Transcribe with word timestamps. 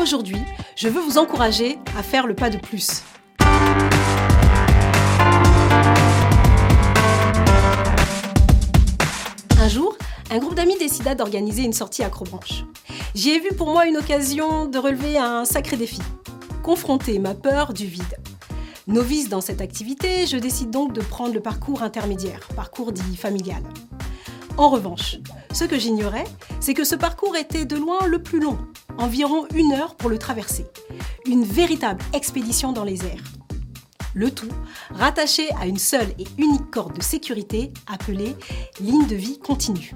aujourd'hui, 0.00 0.38
je 0.76 0.88
veux 0.88 1.00
vous 1.00 1.18
encourager 1.18 1.78
à 1.96 2.02
faire 2.02 2.26
le 2.26 2.34
pas 2.34 2.50
de 2.50 2.58
plus. 2.58 3.02
Un 9.60 9.68
jour, 9.68 9.96
un 10.30 10.38
groupe 10.38 10.54
d'amis 10.54 10.78
décida 10.78 11.14
d'organiser 11.14 11.62
une 11.62 11.72
sortie 11.72 12.02
acrobranche. 12.02 12.64
J'y 13.14 13.30
ai 13.30 13.40
vu 13.40 13.48
pour 13.56 13.68
moi 13.68 13.86
une 13.86 13.96
occasion 13.96 14.66
de 14.66 14.78
relever 14.78 15.18
un 15.18 15.44
sacré 15.44 15.76
défi, 15.76 16.00
confronter 16.62 17.18
ma 17.18 17.34
peur 17.34 17.72
du 17.72 17.86
vide. 17.86 18.18
Novice 18.86 19.28
dans 19.28 19.40
cette 19.40 19.60
activité, 19.60 20.26
je 20.26 20.36
décide 20.36 20.70
donc 20.70 20.92
de 20.92 21.00
prendre 21.00 21.34
le 21.34 21.40
parcours 21.40 21.82
intermédiaire, 21.82 22.48
parcours 22.54 22.92
dit 22.92 23.16
familial. 23.16 23.62
En 24.56 24.70
revanche, 24.70 25.18
ce 25.52 25.64
que 25.64 25.78
j'ignorais, 25.78 26.24
c'est 26.60 26.74
que 26.74 26.84
ce 26.84 26.94
parcours 26.94 27.36
était 27.36 27.64
de 27.64 27.76
loin 27.76 28.06
le 28.06 28.22
plus 28.22 28.40
long, 28.40 28.58
environ 28.98 29.46
une 29.54 29.72
heure 29.72 29.94
pour 29.94 30.10
le 30.10 30.18
traverser. 30.18 30.66
Une 31.26 31.44
véritable 31.44 32.04
expédition 32.12 32.72
dans 32.72 32.84
les 32.84 33.04
airs. 33.04 33.24
Le 34.14 34.30
tout 34.30 34.48
rattaché 34.90 35.48
à 35.60 35.66
une 35.66 35.78
seule 35.78 36.08
et 36.18 36.26
unique 36.38 36.70
corde 36.70 36.96
de 36.96 37.02
sécurité 37.02 37.72
appelée 37.86 38.34
ligne 38.80 39.06
de 39.06 39.14
vie 39.14 39.38
continue. 39.38 39.94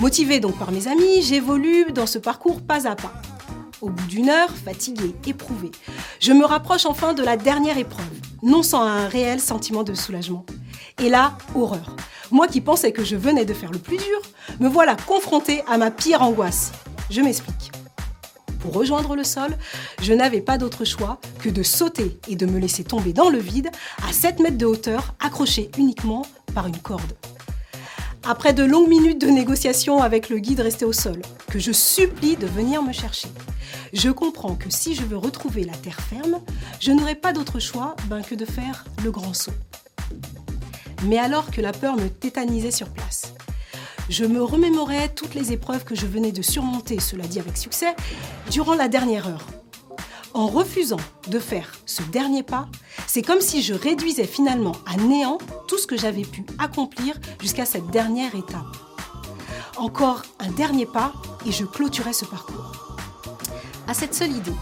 Motivé 0.00 0.40
donc 0.40 0.58
par 0.58 0.72
mes 0.72 0.88
amis, 0.88 1.22
j'évolue 1.22 1.92
dans 1.92 2.06
ce 2.06 2.18
parcours 2.18 2.60
pas 2.60 2.86
à 2.86 2.94
pas. 2.94 3.14
Au 3.80 3.88
bout 3.88 4.06
d'une 4.06 4.28
heure, 4.28 4.50
fatigué, 4.50 5.14
éprouvé, 5.26 5.70
je 6.20 6.32
me 6.32 6.44
rapproche 6.44 6.86
enfin 6.86 7.14
de 7.14 7.22
la 7.22 7.36
dernière 7.36 7.78
épreuve, 7.78 8.04
non 8.42 8.62
sans 8.62 8.82
un 8.82 9.08
réel 9.08 9.40
sentiment 9.40 9.82
de 9.82 9.94
soulagement. 9.94 10.44
Et 11.02 11.08
là, 11.08 11.36
horreur. 11.54 11.96
Moi 12.30 12.48
qui 12.48 12.60
pensais 12.60 12.92
que 12.92 13.04
je 13.04 13.16
venais 13.16 13.44
de 13.44 13.54
faire 13.54 13.70
le 13.70 13.78
plus 13.78 13.98
dur, 13.98 14.20
me 14.60 14.68
voilà 14.68 14.96
confronté 15.06 15.62
à 15.68 15.78
ma 15.78 15.90
pire 15.90 16.22
angoisse. 16.22 16.72
Je 17.10 17.20
m'explique. 17.20 17.70
Pour 18.60 18.72
rejoindre 18.74 19.16
le 19.16 19.24
sol, 19.24 19.56
je 20.02 20.12
n'avais 20.12 20.40
pas 20.40 20.58
d'autre 20.58 20.84
choix 20.84 21.20
que 21.40 21.48
de 21.48 21.62
sauter 21.62 22.18
et 22.28 22.36
de 22.36 22.46
me 22.46 22.58
laisser 22.58 22.84
tomber 22.84 23.12
dans 23.12 23.30
le 23.30 23.38
vide 23.38 23.70
à 24.08 24.12
7 24.12 24.40
mètres 24.40 24.58
de 24.58 24.66
hauteur, 24.66 25.14
accroché 25.20 25.70
uniquement 25.78 26.26
par 26.54 26.66
une 26.66 26.78
corde. 26.78 27.12
Après 28.28 28.52
de 28.52 28.64
longues 28.64 28.88
minutes 28.88 29.20
de 29.20 29.28
négociation 29.28 30.02
avec 30.02 30.28
le 30.30 30.38
guide 30.38 30.60
resté 30.60 30.84
au 30.84 30.92
sol, 30.92 31.22
que 31.48 31.60
je 31.60 31.70
supplie 31.70 32.36
de 32.36 32.46
venir 32.46 32.82
me 32.82 32.92
chercher, 32.92 33.28
je 33.92 34.10
comprends 34.10 34.56
que 34.56 34.68
si 34.68 34.94
je 34.94 35.02
veux 35.02 35.16
retrouver 35.16 35.64
la 35.64 35.74
terre 35.74 36.00
ferme, 36.00 36.40
je 36.80 36.90
n'aurai 36.92 37.14
pas 37.14 37.32
d'autre 37.32 37.60
choix 37.60 37.94
ben, 38.08 38.22
que 38.22 38.34
de 38.34 38.44
faire 38.44 38.84
le 39.04 39.10
grand 39.10 39.32
saut. 39.32 39.52
Mais 41.04 41.18
alors 41.18 41.50
que 41.50 41.60
la 41.60 41.72
peur 41.72 41.96
me 41.96 42.08
tétanisait 42.08 42.70
sur 42.70 42.88
place, 42.88 43.25
je 44.08 44.24
me 44.24 44.42
remémorais 44.42 45.08
toutes 45.08 45.34
les 45.34 45.52
épreuves 45.52 45.84
que 45.84 45.94
je 45.94 46.06
venais 46.06 46.32
de 46.32 46.42
surmonter, 46.42 47.00
cela 47.00 47.26
dit 47.26 47.40
avec 47.40 47.56
succès, 47.56 47.94
durant 48.50 48.74
la 48.74 48.88
dernière 48.88 49.26
heure. 49.26 49.46
En 50.34 50.48
refusant 50.48 51.00
de 51.28 51.38
faire 51.38 51.72
ce 51.86 52.02
dernier 52.02 52.42
pas, 52.42 52.68
c'est 53.06 53.22
comme 53.22 53.40
si 53.40 53.62
je 53.62 53.74
réduisais 53.74 54.26
finalement 54.26 54.76
à 54.86 54.96
néant 54.96 55.38
tout 55.66 55.78
ce 55.78 55.86
que 55.86 55.96
j'avais 55.96 56.22
pu 56.22 56.44
accomplir 56.58 57.18
jusqu'à 57.40 57.64
cette 57.64 57.86
dernière 57.88 58.34
étape. 58.34 58.76
Encore 59.76 60.22
un 60.38 60.50
dernier 60.50 60.86
pas 60.86 61.12
et 61.46 61.52
je 61.52 61.64
clôturais 61.64 62.12
ce 62.12 62.24
parcours. 62.24 62.72
À 63.88 63.94
cette 63.94 64.14
seule 64.14 64.32
idée, 64.32 64.52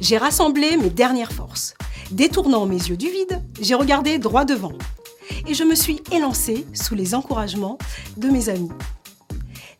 j'ai 0.00 0.18
rassemblé 0.18 0.76
mes 0.76 0.90
dernières 0.90 1.32
forces. 1.32 1.74
Détournant 2.10 2.66
mes 2.66 2.76
yeux 2.76 2.96
du 2.96 3.08
vide, 3.08 3.42
j'ai 3.60 3.74
regardé 3.74 4.18
droit 4.18 4.44
devant 4.44 4.72
et 5.46 5.54
je 5.54 5.64
me 5.64 5.74
suis 5.74 6.00
élancée 6.12 6.66
sous 6.72 6.94
les 6.94 7.14
encouragements 7.14 7.78
de 8.16 8.28
mes 8.28 8.48
amis. 8.48 8.70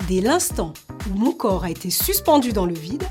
Dès 0.09 0.21
l'instant 0.21 0.73
où 1.11 1.19
mon 1.19 1.33
corps 1.33 1.65
a 1.65 1.71
été 1.71 1.91
suspendu 1.91 2.53
dans 2.53 2.67
le 2.67 2.75
vide, 2.75 3.05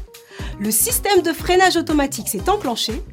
le 0.59 0.71
système 0.71 1.21
de 1.21 1.31
freinage 1.33 1.77
automatique 1.77 2.27
s'est 2.27 2.49
enclenché 2.49 3.03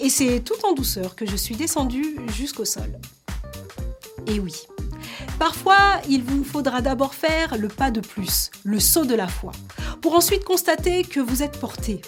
et 0.00 0.08
c'est 0.08 0.40
tout 0.40 0.64
en 0.64 0.72
douceur 0.72 1.14
que 1.14 1.26
je 1.26 1.36
suis 1.36 1.56
descendue 1.56 2.16
jusqu'au 2.34 2.64
sol. 2.64 2.98
Et 4.26 4.40
oui, 4.40 4.54
parfois 5.38 6.00
il 6.08 6.22
vous 6.22 6.44
faudra 6.44 6.80
d'abord 6.80 7.14
faire 7.14 7.56
le 7.58 7.68
pas 7.68 7.90
de 7.90 8.00
plus, 8.00 8.50
le 8.64 8.80
saut 8.80 9.04
de 9.04 9.14
la 9.14 9.28
foi, 9.28 9.52
pour 10.00 10.14
ensuite 10.14 10.44
constater 10.44 11.02
que 11.02 11.20
vous 11.20 11.42
êtes 11.42 11.58
porté. 11.60 12.00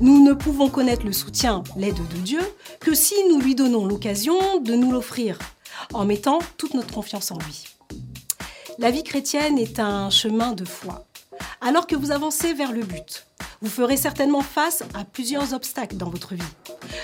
Nous 0.00 0.24
ne 0.24 0.32
pouvons 0.32 0.68
connaître 0.68 1.04
le 1.04 1.12
soutien, 1.12 1.62
l'aide 1.76 1.94
de 1.94 2.18
Dieu, 2.18 2.40
que 2.80 2.94
si 2.94 3.14
nous 3.30 3.40
lui 3.40 3.54
donnons 3.54 3.86
l'occasion 3.86 4.60
de 4.60 4.74
nous 4.74 4.92
l'offrir 4.92 5.38
en 5.92 6.04
mettant 6.04 6.38
toute 6.56 6.74
notre 6.74 6.92
confiance 6.92 7.30
en 7.30 7.38
lui. 7.38 7.64
La 8.78 8.90
vie 8.90 9.02
chrétienne 9.02 9.58
est 9.58 9.80
un 9.80 10.10
chemin 10.10 10.52
de 10.52 10.64
foi. 10.64 11.06
Alors 11.60 11.86
que 11.86 11.96
vous 11.96 12.12
avancez 12.12 12.54
vers 12.54 12.72
le 12.72 12.82
but, 12.82 13.26
vous 13.60 13.68
ferez 13.68 13.96
certainement 13.96 14.42
face 14.42 14.84
à 14.94 15.04
plusieurs 15.04 15.52
obstacles 15.52 15.96
dans 15.96 16.10
votre 16.10 16.34
vie, 16.34 16.42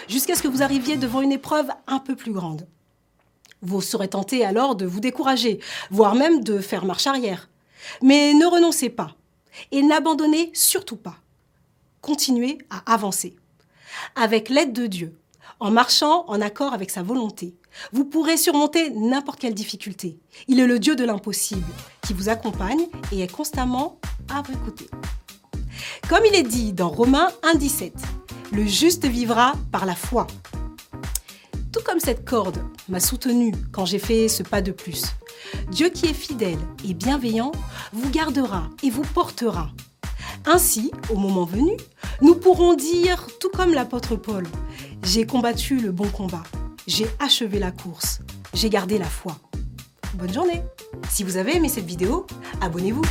jusqu'à 0.09 0.37
ce 0.37 0.43
que 0.43 0.49
vous 0.49 0.63
arriviez 0.63 0.97
devant 0.97 1.21
une 1.21 1.33
épreuve 1.33 1.69
un 1.87 1.99
peu 1.99 2.15
plus 2.15 2.33
grande. 2.33 2.67
Vous 3.63 3.81
serez 3.81 4.09
tenté 4.09 4.45
alors 4.45 4.77
de 4.77 4.87
vous 4.87 5.01
décourager, 5.01 5.59
voire 5.91 6.15
même 6.15 6.45
de 6.45 6.61
faire 6.61 6.85
marche 6.85 7.07
arrière. 7.07 7.49
Mais 8.03 8.35
ne 8.35 8.47
renoncez 8.47 8.91
pas 8.91 9.17
et 9.73 9.83
n'abandonnez 9.83 10.51
surtout 10.55 10.97
pas. 10.97 11.17
Continuez 12.01 12.59
à 12.71 12.93
avancer. 12.93 13.37
Avec 14.15 14.49
l'aide 14.49 14.73
de 14.73 14.87
Dieu, 14.87 15.19
en 15.61 15.71
marchant 15.71 16.25
en 16.29 16.41
accord 16.41 16.75
avec 16.75 16.91
sa 16.91 17.03
volonté, 17.03 17.55
vous 17.93 18.05
pourrez 18.05 18.37
surmonter 18.37 18.91
n'importe 18.91 19.41
quelle 19.41 19.55
difficulté. 19.55 20.19
Il 20.49 20.61
est 20.61 20.67
le 20.67 20.79
Dieu 20.79 20.97
de 20.97 21.05
l'impossible 21.05 21.67
qui 22.03 22.13
vous 22.13 22.29
accompagne 22.29 22.87
et 23.13 23.23
est 23.23 23.33
constamment 23.33 23.99
à 24.29 24.43
vos 24.43 24.57
côtés. 24.65 24.89
Comme 26.09 26.25
il 26.27 26.35
est 26.35 26.43
dit 26.43 26.73
dans 26.73 26.89
Romains 26.89 27.31
1,17, 27.43 27.93
le 28.53 28.67
juste 28.67 29.07
vivra 29.07 29.55
par 29.73 29.87
la 29.87 29.95
foi. 29.95 30.27
Tout 31.73 31.81
comme 31.85 31.99
cette 31.99 32.25
corde 32.25 32.63
m'a 32.89 33.01
soutenu 33.01 33.53
quand 33.73 33.85
j'ai 33.85 33.99
fait 33.99 34.29
ce 34.29 34.43
pas 34.43 34.63
de 34.63 34.71
plus, 34.71 35.07
Dieu 35.71 35.89
qui 35.89 36.07
est 36.07 36.15
fidèle 36.15 36.59
et 36.89 36.95
bienveillant 36.95 37.53
vous 37.93 38.11
gardera 38.11 38.69
et 38.83 38.91
vous 38.91 39.03
portera. 39.03 39.71
Ainsi, 40.47 40.91
au 41.11 41.17
moment 41.17 41.45
venu, 41.45 41.73
nous 42.21 42.35
pourrons 42.35 42.75
dire, 42.75 43.27
tout 43.41 43.49
comme 43.49 43.73
l'apôtre 43.73 44.15
Paul, 44.17 44.47
j'ai 45.03 45.27
combattu 45.27 45.79
le 45.79 45.91
bon 45.91 46.09
combat. 46.09 46.43
J'ai 46.87 47.07
achevé 47.19 47.59
la 47.59 47.71
course. 47.71 48.21
J'ai 48.53 48.69
gardé 48.69 48.99
la 48.99 49.07
foi. 49.07 49.37
Bonne 50.15 50.33
journée. 50.33 50.63
Si 51.09 51.25
vous 51.25 51.39
avez 51.39 51.57
aimé 51.57 51.69
cette 51.69 51.87
vidéo, 51.87 52.27
abonnez-vous. 52.61 53.03